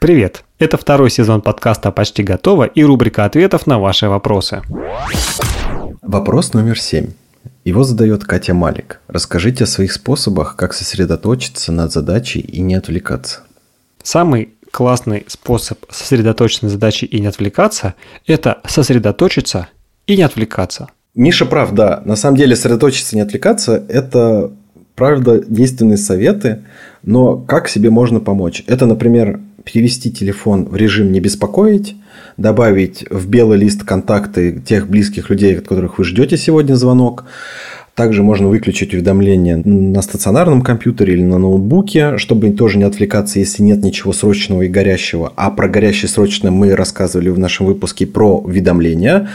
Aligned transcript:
Привет! 0.00 0.44
Это 0.60 0.76
второй 0.76 1.10
сезон 1.10 1.40
подкаста 1.40 1.90
«Почти 1.90 2.22
готово» 2.22 2.66
и 2.66 2.84
рубрика 2.84 3.24
ответов 3.24 3.66
на 3.66 3.80
ваши 3.80 4.08
вопросы. 4.08 4.62
Вопрос 6.02 6.52
номер 6.52 6.78
семь. 6.78 7.08
Его 7.64 7.82
задает 7.82 8.22
Катя 8.22 8.54
Малик. 8.54 9.00
Расскажите 9.08 9.64
о 9.64 9.66
своих 9.66 9.92
способах, 9.92 10.54
как 10.54 10.72
сосредоточиться 10.72 11.72
над 11.72 11.92
задачей 11.92 12.38
и 12.38 12.60
не 12.60 12.76
отвлекаться. 12.76 13.40
Самый 14.00 14.50
классный 14.70 15.24
способ 15.26 15.80
сосредоточиться 15.90 16.66
на 16.66 16.70
задаче 16.70 17.06
и 17.06 17.18
не 17.18 17.26
отвлекаться– 17.26 17.94
это 18.26 18.60
сосредоточиться 18.68 19.66
и 20.06 20.16
не 20.16 20.22
отвлекаться. 20.22 20.90
Миша 21.16 21.44
прав, 21.44 21.72
да. 21.72 22.02
На 22.04 22.14
самом 22.14 22.36
деле 22.36 22.54
сосредоточиться 22.54 23.16
и 23.16 23.18
не 23.18 23.22
отвлекаться– 23.22 23.82
это 23.88 24.52
правда 24.94 25.42
действенные 25.44 25.96
советы, 25.96 26.62
но 27.02 27.36
как 27.36 27.68
себе 27.68 27.90
можно 27.90 28.20
помочь? 28.20 28.62
Это, 28.68 28.86
например, 28.86 29.40
перевести 29.70 30.10
телефон 30.10 30.64
в 30.64 30.76
режим 30.76 31.12
«не 31.12 31.20
беспокоить», 31.20 31.94
добавить 32.38 33.04
в 33.10 33.28
белый 33.28 33.58
лист 33.58 33.84
контакты 33.84 34.60
тех 34.60 34.88
близких 34.88 35.28
людей, 35.28 35.58
от 35.58 35.68
которых 35.68 35.98
вы 35.98 36.04
ждете 36.04 36.38
сегодня 36.38 36.74
звонок. 36.74 37.24
Также 37.94 38.22
можно 38.22 38.48
выключить 38.48 38.94
уведомления 38.94 39.56
на 39.56 40.00
стационарном 40.02 40.62
компьютере 40.62 41.14
или 41.14 41.22
на 41.22 41.38
ноутбуке, 41.38 42.16
чтобы 42.16 42.50
тоже 42.52 42.78
не 42.78 42.84
отвлекаться, 42.84 43.40
если 43.40 43.62
нет 43.62 43.82
ничего 43.82 44.12
срочного 44.12 44.62
и 44.62 44.68
горящего. 44.68 45.32
А 45.36 45.50
про 45.50 45.68
горящее 45.68 46.08
срочное 46.08 46.52
мы 46.52 46.74
рассказывали 46.76 47.28
в 47.28 47.38
нашем 47.38 47.66
выпуске 47.66 48.06
про 48.06 48.38
уведомления. 48.38 49.28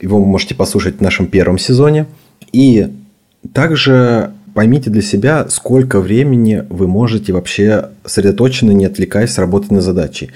Его 0.00 0.18
вы 0.20 0.26
можете 0.26 0.54
послушать 0.54 0.98
в 0.98 1.00
нашем 1.00 1.26
первом 1.26 1.58
сезоне. 1.58 2.06
И 2.52 2.86
также 3.52 4.30
поймите 4.58 4.90
для 4.90 5.02
себя, 5.02 5.46
сколько 5.50 6.00
времени 6.00 6.64
вы 6.68 6.88
можете 6.88 7.32
вообще 7.32 7.90
сосредоточенно, 8.04 8.72
не 8.72 8.86
отвлекаясь, 8.86 9.38
работать 9.38 9.70
на 9.70 9.80
задачи. 9.80 10.32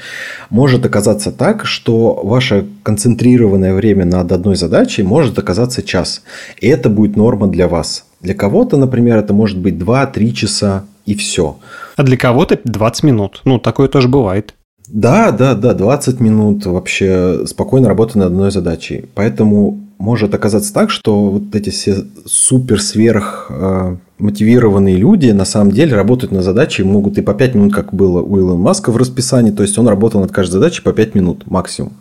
Может 0.48 0.86
оказаться 0.86 1.32
так, 1.32 1.66
что 1.66 2.20
ваше 2.22 2.66
концентрированное 2.84 3.74
время 3.74 4.04
над 4.04 4.30
одной 4.30 4.54
задачей 4.54 5.02
может 5.02 5.40
оказаться 5.40 5.82
час. 5.82 6.22
И 6.60 6.68
это 6.68 6.88
будет 6.88 7.16
норма 7.16 7.48
для 7.48 7.66
вас. 7.66 8.04
Для 8.20 8.34
кого-то, 8.34 8.76
например, 8.76 9.18
это 9.18 9.34
может 9.34 9.58
быть 9.58 9.74
2-3 9.74 10.30
часа 10.30 10.84
и 11.04 11.16
все. 11.16 11.56
А 11.96 12.04
для 12.04 12.16
кого-то 12.16 12.60
20 12.62 13.02
минут. 13.02 13.40
Ну, 13.44 13.58
такое 13.58 13.88
тоже 13.88 14.06
бывает. 14.06 14.54
Да, 14.86 15.32
да, 15.32 15.54
да, 15.54 15.74
20 15.74 16.20
минут 16.20 16.64
вообще 16.64 17.44
спокойно 17.46 17.88
работать 17.88 18.14
над 18.14 18.26
одной 18.26 18.52
задачей. 18.52 19.06
Поэтому 19.14 19.80
может 20.02 20.34
оказаться 20.34 20.74
так, 20.74 20.90
что 20.90 21.28
вот 21.28 21.54
эти 21.54 21.70
все 21.70 22.04
супер-сверх 22.26 23.46
э, 23.50 23.96
мотивированные 24.18 24.96
люди 24.96 25.30
на 25.30 25.44
самом 25.44 25.72
деле 25.72 25.94
работают 25.94 26.32
на 26.32 26.42
задаче, 26.42 26.84
могут 26.84 27.18
и 27.18 27.22
по 27.22 27.34
5 27.34 27.54
минут, 27.54 27.74
как 27.74 27.92
было 27.92 28.22
у 28.22 28.38
Илона 28.38 28.58
Маска 28.58 28.92
в 28.92 28.96
расписании, 28.96 29.50
то 29.50 29.62
есть 29.62 29.78
он 29.78 29.88
работал 29.88 30.20
над 30.20 30.32
каждой 30.32 30.52
задачей 30.52 30.82
по 30.82 30.92
5 30.92 31.14
минут 31.14 31.50
максимум. 31.50 31.92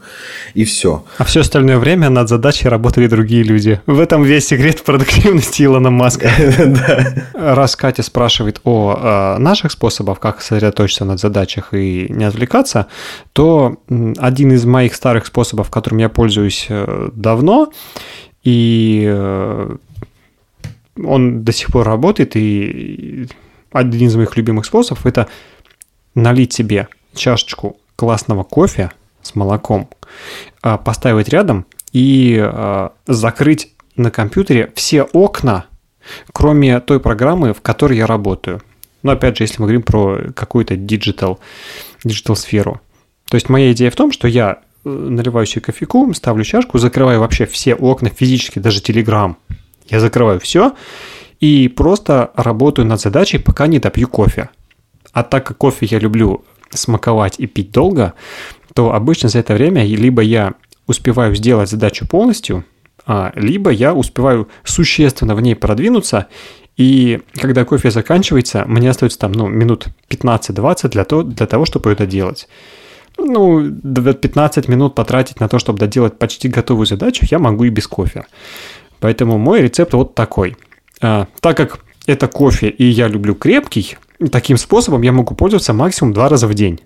И 0.54 0.64
все. 0.64 1.04
А 1.18 1.24
все 1.24 1.42
остальное 1.42 1.78
время 1.78 2.10
над 2.10 2.30
задачей 2.30 2.68
работали 2.70 3.08
другие 3.08 3.44
люди. 3.44 3.82
В 3.86 4.00
этом 4.00 4.24
весь 4.24 4.48
секрет 4.48 4.84
продуктивности 4.84 5.64
Илона 5.64 5.90
Маска. 5.90 6.30
Раз 7.34 7.76
Катя 7.76 8.04
спрашивает 8.04 8.62
о 8.64 9.36
э, 9.38 9.42
наших 9.42 9.72
способах, 9.72 10.20
как 10.20 10.42
сосредоточиться 10.42 11.06
над 11.06 11.20
задачах 11.20 11.74
и 11.74 12.08
не 12.10 12.26
отвлекаться, 12.26 12.88
то 13.34 13.78
один 14.18 14.52
из 14.52 14.66
моих 14.66 14.96
старых 14.96 15.26
способов, 15.26 15.70
которым 15.70 16.00
я 16.00 16.10
пользуюсь 16.10 16.68
э, 16.70 17.10
давно, 17.14 17.72
и 18.44 19.06
э, 19.08 19.76
он 21.06 21.44
до 21.44 21.52
сих 21.52 21.72
пор 21.72 21.86
работает, 21.86 22.36
и 22.36 23.28
один 23.72 24.08
из 24.08 24.16
моих 24.16 24.36
любимых 24.38 24.66
способов– 24.66 25.06
это 25.08 25.28
налить 26.16 26.54
себе 26.54 26.88
чашечку 27.14 27.78
классного 27.96 28.44
кофе 28.44 28.92
с 29.22 29.36
молоком, 29.36 29.90
а, 30.62 30.78
поставить 30.78 31.30
рядом 31.30 31.66
и 31.94 32.40
а, 32.42 32.94
закрыть 33.08 33.74
на 33.96 34.12
компьютере 34.12 34.72
все 34.76 35.04
окна, 35.04 35.66
кроме 36.34 36.80
той 36.80 37.00
программы, 37.00 37.54
в 37.54 37.62
которой 37.62 37.98
я 37.98 38.08
работаю. 38.08 38.62
Но 39.04 39.12
опять 39.12 39.38
же, 39.38 39.44
если 39.44 39.62
мы 39.62 39.68
говорим 39.68 39.84
про 39.84 40.32
какую-то 40.36 40.76
digital, 40.76 41.40
digital 42.06 42.36
сферу. 42.36 42.82
То 43.30 43.36
есть 43.36 43.50
моя 43.50 43.72
идея 43.72 43.92
в 43.92 43.96
том, 43.96 44.12
что 44.12 44.28
я 44.28 44.60
э, 44.84 44.90
наливаю 44.90 45.46
себе 45.46 45.62
кофейку, 45.62 46.14
ставлю 46.14 46.44
чашку, 46.44 46.78
закрываю 46.78 47.20
вообще 47.20 47.46
все 47.46 47.76
окна 47.76 48.10
физически, 48.10 48.60
даже 48.60 48.82
Telegram, 48.82 49.36
я 49.88 50.00
закрываю 50.00 50.40
все 50.40 50.74
и 51.40 51.68
просто 51.68 52.32
работаю 52.36 52.88
над 52.88 53.02
задачей, 53.02 53.40
пока 53.40 53.68
не 53.68 53.80
допью 53.80 54.08
кофе. 54.08 54.50
А 55.12 55.24
так 55.24 55.46
как 55.46 55.58
кофе 55.58 55.88
я 55.88 56.00
люблю 56.00 56.44
смаковать 56.70 57.40
и 57.40 57.48
пить 57.48 57.72
долго, 57.72 58.14
то 58.74 58.94
обычно 58.94 59.30
за 59.30 59.40
это 59.40 59.54
время 59.54 59.84
либо 59.84 60.22
я 60.22 60.54
успеваю 60.88 61.36
сделать 61.36 61.70
задачу 61.70 62.08
полностью, 62.08 62.64
а, 63.06 63.32
либо 63.36 63.72
я 63.72 63.94
успеваю 63.94 64.48
существенно 64.64 65.36
в 65.36 65.42
ней 65.42 65.56
продвинуться, 65.56 66.28
и 66.78 67.22
когда 67.36 67.66
кофе 67.66 67.92
заканчивается, 67.92 68.64
мне 68.68 68.90
остается 68.90 69.20
там 69.20 69.32
ну, 69.34 69.48
минут 69.48 69.88
15-20 70.10 70.90
для, 70.90 71.04
то, 71.04 71.24
для 71.24 71.46
того, 71.46 71.66
чтобы 71.66 71.92
это 71.92 72.06
делать. 72.06 72.48
Ну, 73.18 73.70
15 73.70 74.68
минут 74.68 74.96
потратить 74.96 75.40
на 75.40 75.48
то, 75.48 75.60
чтобы 75.60 75.80
доделать 75.80 76.18
почти 76.18 76.48
готовую 76.48 76.86
задачу, 76.86 77.26
я 77.30 77.40
могу 77.40 77.66
и 77.66 77.70
без 77.70 77.88
кофе. 77.88 78.26
Поэтому 79.02 79.38
мой 79.38 79.62
рецепт 79.62 79.94
вот 79.94 80.16
такой. 80.16 80.56
А, 81.02 81.28
так 81.42 81.58
как 81.58 81.80
это 82.06 82.28
кофе 82.28 82.70
и 82.70 82.86
я 82.86 83.08
люблю 83.08 83.36
крепкий, 83.36 83.98
таким 84.32 84.58
способом 84.58 85.02
я 85.02 85.12
могу 85.12 85.36
пользоваться 85.36 85.74
максимум 85.74 86.14
два 86.14 86.30
раза 86.30 86.48
в 86.48 86.54
день. 86.54 86.80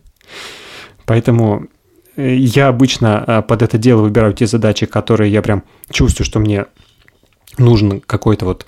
Поэтому 1.05 1.67
э, 2.15 2.33
я 2.35 2.69
обычно 2.69 3.23
а, 3.23 3.41
под 3.41 3.61
это 3.61 3.77
дело 3.77 4.01
выбираю 4.01 4.33
те 4.33 4.47
задачи, 4.47 4.85
которые 4.85 5.31
я 5.31 5.41
прям 5.41 5.63
чувствую, 5.91 6.25
что 6.25 6.39
мне 6.39 6.65
нужен 7.57 7.99
какой-то 7.99 8.45
вот 8.45 8.65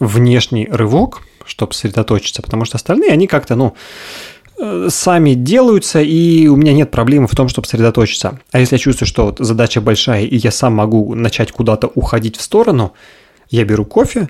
внешний 0.00 0.66
рывок, 0.66 1.22
чтобы 1.44 1.74
сосредоточиться, 1.74 2.42
потому 2.42 2.64
что 2.64 2.76
остальные, 2.76 3.12
они 3.12 3.26
как-то, 3.26 3.56
ну, 3.56 3.76
сами 4.88 5.34
делаются, 5.34 6.00
и 6.00 6.46
у 6.46 6.56
меня 6.56 6.72
нет 6.72 6.90
проблемы 6.90 7.26
в 7.26 7.34
том, 7.34 7.48
чтобы 7.48 7.66
сосредоточиться. 7.66 8.40
А 8.52 8.58
если 8.58 8.76
я 8.76 8.78
чувствую, 8.78 9.06
что 9.06 9.26
вот 9.26 9.38
задача 9.38 9.80
большая, 9.80 10.24
и 10.24 10.36
я 10.36 10.50
сам 10.50 10.74
могу 10.74 11.14
начать 11.14 11.52
куда-то 11.52 11.88
уходить 11.88 12.36
в 12.36 12.42
сторону, 12.42 12.94
я 13.50 13.64
беру 13.64 13.84
кофе, 13.84 14.28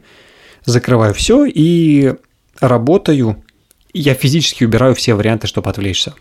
закрываю 0.64 1.14
все 1.14 1.44
и 1.46 2.14
работаю. 2.60 3.42
Я 3.92 4.14
физически 4.14 4.64
убираю 4.64 4.94
все 4.94 5.14
варианты, 5.14 5.46
чтобы 5.46 5.70
отвлечься. 5.70 6.14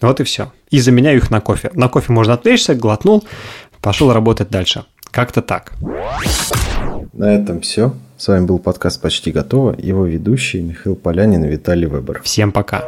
Вот 0.00 0.20
и 0.20 0.24
все. 0.24 0.52
И 0.70 0.80
заменяю 0.80 1.18
их 1.18 1.30
на 1.30 1.40
кофе. 1.40 1.70
На 1.74 1.88
кофе 1.88 2.12
можно 2.12 2.34
отвлечься, 2.34 2.74
глотнул, 2.74 3.24
пошел 3.80 4.12
работать 4.12 4.50
дальше. 4.50 4.84
Как-то 5.10 5.42
так. 5.42 5.72
На 7.12 7.34
этом 7.34 7.60
все. 7.60 7.94
С 8.16 8.28
вами 8.28 8.46
был 8.46 8.58
подкаст 8.58 9.00
«Почти 9.02 9.32
готово». 9.32 9.74
Его 9.78 10.06
ведущий 10.06 10.60
Михаил 10.60 10.96
Полянин 10.96 11.44
и 11.44 11.48
Виталий 11.48 11.86
Вебер. 11.86 12.22
Всем 12.22 12.52
пока. 12.52 12.84